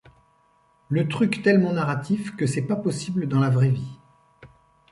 Le 0.89 1.07
truc 1.07 1.43
tellement 1.43 1.73
narratif 1.73 2.35
que 2.35 2.47
c’est 2.47 2.65
pas 2.65 2.75
possible 2.75 3.27
dans 3.27 3.39
la 3.39 3.51
vraie 3.51 3.69
vie. 3.69 3.99